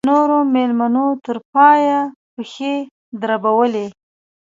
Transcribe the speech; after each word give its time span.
نورو 0.09 0.37
مېلمنو 0.53 1.07
تر 1.25 1.37
پایه 1.53 1.99
پښې 2.33 2.75
دربولې. 3.21 3.85